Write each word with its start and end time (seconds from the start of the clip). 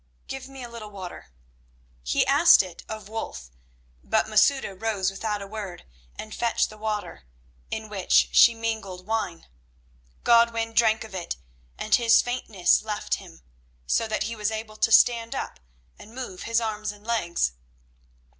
Give 0.27 0.47
me 0.47 0.63
a 0.63 0.67
little 0.67 0.89
water." 0.89 1.27
He 2.01 2.25
asked 2.25 2.63
it 2.63 2.83
of 2.89 3.07
Wulf, 3.07 3.51
but 4.03 4.27
Masouda 4.27 4.73
rose 4.73 5.11
without 5.11 5.43
a 5.43 5.47
word 5.47 5.85
and 6.15 6.33
fetched 6.33 6.71
the 6.71 6.77
water, 6.79 7.27
in 7.69 7.87
which 7.87 8.29
she 8.31 8.55
mingled 8.55 9.05
wine. 9.05 9.45
Godwin 10.23 10.73
drank 10.73 11.03
of 11.03 11.13
it 11.13 11.35
and 11.77 11.93
his 11.93 12.19
faintness 12.23 12.81
left 12.81 13.13
him, 13.21 13.43
so 13.85 14.07
that 14.07 14.23
he 14.23 14.35
was 14.35 14.49
able 14.49 14.77
to 14.77 14.91
stand 14.91 15.35
up 15.35 15.59
and 15.99 16.15
move 16.15 16.45
his 16.49 16.59
arms 16.59 16.91
and 16.91 17.05
legs. 17.05 17.51